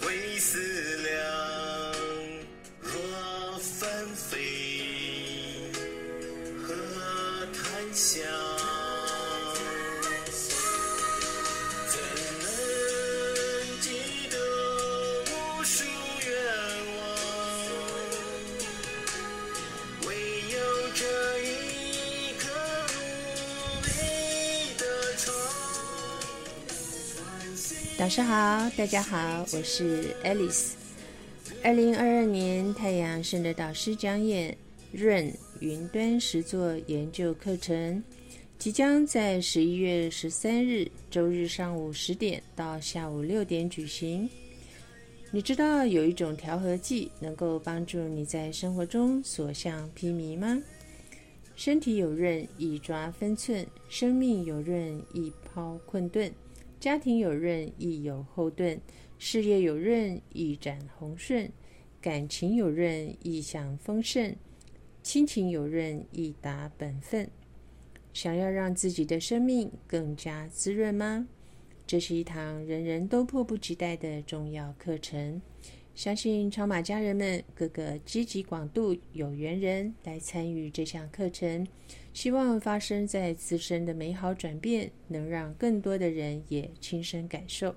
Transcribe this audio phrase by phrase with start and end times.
[0.00, 0.58] 会思
[0.98, 1.18] 量，
[2.82, 5.72] 若纷飞，
[6.62, 6.72] 何
[7.52, 7.62] 谈
[7.92, 8.20] 笑？
[28.00, 30.70] 老师好，大家好，我是 Alice。
[31.62, 34.56] 二零二二年太阳圣的导师讲演
[34.90, 38.02] 润云端实作研究课程，
[38.58, 44.26] 即将在十一月十三日周日上午十点到下午六点举行。
[45.30, 50.58] 你知道有一种调和剂能够帮助你在生活中所向披靡吗？
[51.54, 56.30] 身体有润，易抓分寸；生命有润，易抛困顿；
[56.80, 58.78] 家庭有润，亦有后盾；
[59.18, 61.50] 事业有润，亦展宏顺；
[62.00, 64.34] 感情有润，亦享丰盛；
[65.02, 67.30] 亲情有润，亦达本分。
[68.14, 71.28] 想要让自己的生命更加滋润吗？
[71.86, 75.42] 这是一堂人人都迫不及待的重要课程。
[76.00, 81.68] 相信超马家人们各个积极广度有缘人来参与这项课程，
[82.14, 87.76] 希望发生在自身的美好转变，能让更多的人也亲身感受。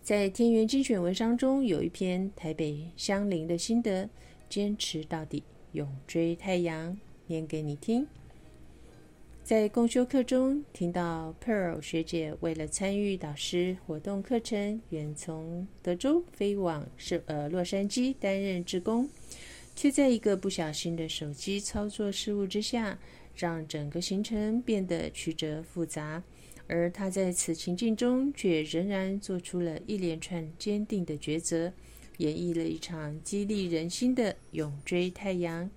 [0.00, 4.08] 在天元精选文章中有一篇台北相邻的心得，
[4.48, 8.06] 坚持到底，永追太阳，念给你听。
[9.44, 19.08] 在共修课中，听到 Pearl 学姐为了参与导师活动课程，远从德州飞往是呃洛杉矶担任志工，
[19.74, 23.00] 却在一个不小心的手机操作失误之下，
[23.34, 26.22] 让整个行程变得曲折复杂。
[26.68, 31.72] 而他在此情境中，却仍然做出了一连串坚定的抉择，
[32.18, 35.68] 演绎了一场激励人心的永追太阳。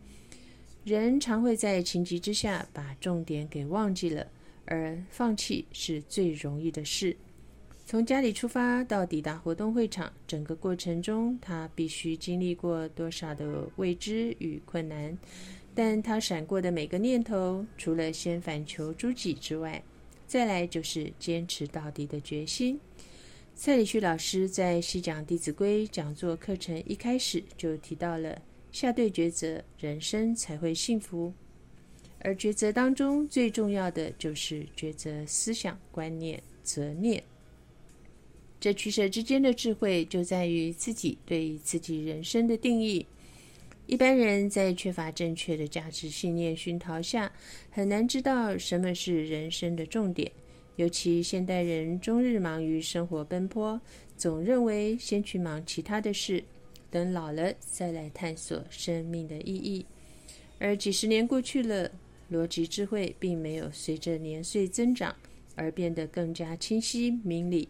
[0.86, 4.28] 人常会在情急之下把重点给忘记了，
[4.66, 7.18] 而放弃是最容易的事。
[7.88, 15.18] 从家里出发到抵达活动会场，整个过程中，他必须经历过多少的未知与困难？
[15.74, 19.82] 但他闪过的每个念头，除了先反求诸己之外，
[20.28, 22.80] 再来就是坚持到底的决心。
[23.56, 28.40] 蔡礼旭老师在细讲《弟子规》讲座课程一开始就提到了。
[28.76, 31.32] 下对抉择，人生才会幸福。
[32.20, 37.24] 而抉择当中最重要的就是抉择思想观念、择念。
[38.60, 43.08] 这取舍之间的智慧，就在于自己对自己人生的定义。
[43.88, 47.32] 一般人在缺乏正确的价值信念熏陶下，
[47.72, 50.30] 很难知道什么是人生的重点。
[50.76, 53.80] 尤其现代人终日忙于生活奔波，
[54.18, 56.44] 总认为先去忙其他的事。
[56.96, 59.86] 等老了再来探索生命的意义，
[60.60, 61.92] 而几十年过去了，
[62.32, 65.14] 逻辑智慧并没有随着年岁增长
[65.58, 67.68] 而变得更加清晰明理，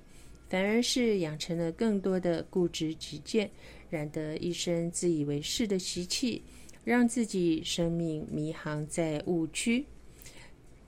[0.48, 3.50] 反而是养成了更多的固执己见，
[3.90, 6.44] 染得一身自以为是的习气，
[6.84, 9.88] 让自己生命迷航在误区。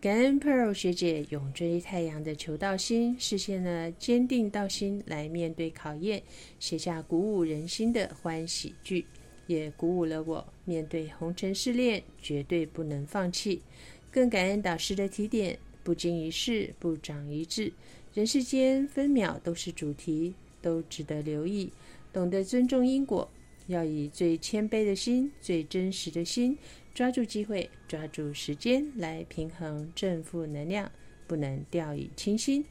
[0.07, 6.23] 感恩 Pearl 学姐永追太阳的求道心，实现了坚定道心来面对考验，
[6.62, 9.06] 写下鼓舞人心的欢喜剧，
[9.47, 13.62] 也鼓舞了我面对红尘试炼绝对不能放弃。
[14.09, 17.74] 更感恩导师的提点：不经一事不长一智，
[18.13, 21.69] 人世间分秒都是主题，都值得留意。
[22.13, 23.29] 懂得尊重因果，
[23.68, 26.57] 要以最谦卑的心、最真实的心。
[26.97, 30.91] 抓住机会，抓住时间来平衡正负能量，
[31.28, 32.66] 不能掉以轻心。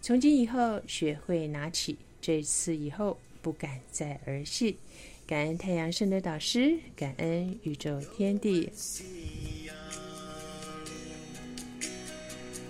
[0.00, 4.78] 从今以后，学会拿起，这次以后不敢再儿戏。
[5.26, 8.70] 感恩太阳圣的导师，感恩宇宙天地。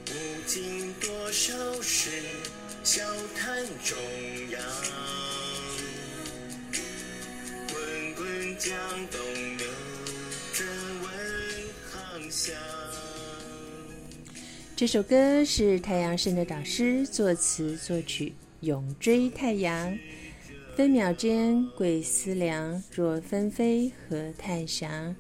[0.09, 2.11] 无尽多少事，
[2.83, 3.05] 笑
[3.37, 3.97] 谈中
[14.77, 19.99] 这首歌是太阳神的导师作词作曲，永追太阳。
[20.77, 25.17] 分秒间鬼思量，若纷飞何太祥？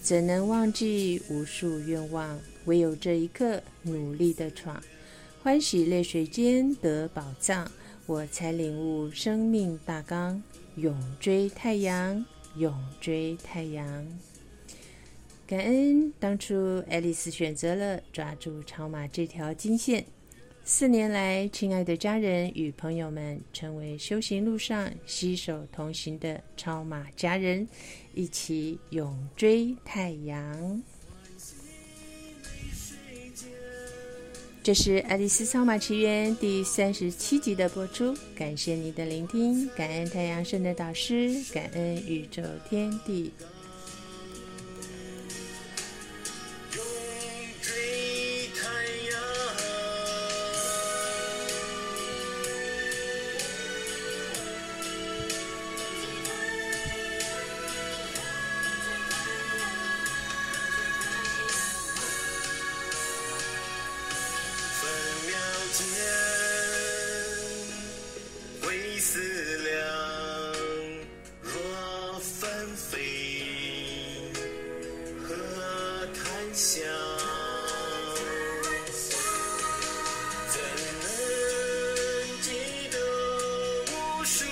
[0.00, 2.40] 怎能忘记无数愿望？
[2.64, 4.82] 唯有这一刻努力的闯，
[5.42, 7.70] 欢喜泪水间得宝藏，
[8.06, 10.42] 我才领悟生命大纲。
[10.76, 12.24] 永追太阳，
[12.56, 14.06] 永追太阳。
[15.46, 20.02] 感恩当初爱丽丝选择了抓住超马这条金线，
[20.64, 27.68] 四年来，亲爱的家人与朋友们，成为修行路上携手同行的超马家人，
[28.14, 30.82] 一起永追太阳。
[34.62, 43.30] 这是《爱丽丝超马奇缘》第三十七集的播出，感谢你的聆听，感恩太阳神的导师，感恩宇宙天地。
[72.76, 73.00] 飞。
[75.26, 75.34] 和
[76.12, 76.82] 谈笑，
[80.52, 80.60] 怎
[81.02, 81.06] 能
[82.42, 82.48] 记
[82.90, 82.96] 得
[83.86, 84.44] 无数